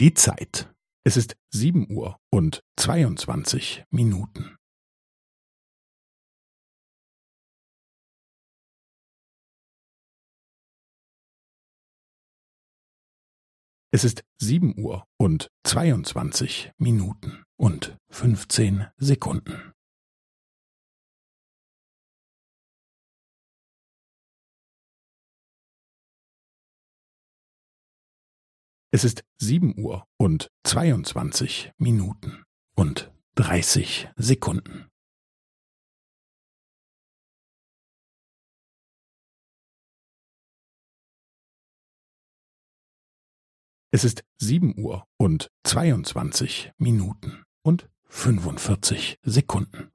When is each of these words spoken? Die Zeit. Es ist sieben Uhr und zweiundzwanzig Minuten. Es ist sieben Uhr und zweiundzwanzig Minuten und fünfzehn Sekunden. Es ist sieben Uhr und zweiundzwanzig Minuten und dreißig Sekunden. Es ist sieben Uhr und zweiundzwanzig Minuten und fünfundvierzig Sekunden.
Die 0.00 0.14
Zeit. 0.14 0.72
Es 1.04 1.16
ist 1.16 1.36
sieben 1.52 1.90
Uhr 1.90 2.20
und 2.30 2.62
zweiundzwanzig 2.78 3.82
Minuten. 3.90 4.56
Es 13.90 14.04
ist 14.04 14.22
sieben 14.40 14.78
Uhr 14.78 15.04
und 15.18 15.48
zweiundzwanzig 15.66 16.70
Minuten 16.78 17.42
und 17.56 17.98
fünfzehn 18.08 18.86
Sekunden. 18.98 19.72
Es 28.90 29.04
ist 29.04 29.22
sieben 29.36 29.78
Uhr 29.78 30.06
und 30.16 30.50
zweiundzwanzig 30.64 31.72
Minuten 31.76 32.42
und 32.74 33.12
dreißig 33.34 34.08
Sekunden. 34.16 34.88
Es 43.90 44.04
ist 44.04 44.24
sieben 44.38 44.78
Uhr 44.78 45.06
und 45.18 45.50
zweiundzwanzig 45.64 46.72
Minuten 46.78 47.44
und 47.62 47.90
fünfundvierzig 48.06 49.18
Sekunden. 49.22 49.90